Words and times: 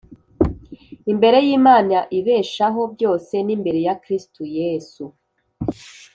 imbere 1.11 1.37
y 1.47 1.49
Imana 1.57 1.97
ibeshaho 2.17 2.81
byose 2.93 3.33
n 3.45 3.49
imbere 3.55 3.79
ya 3.87 3.93
Kristo 4.03 4.41
Yesu 4.57 5.03